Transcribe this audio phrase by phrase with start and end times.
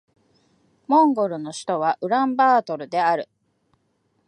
[0.87, 3.29] モンゴルの首都はウランバートルである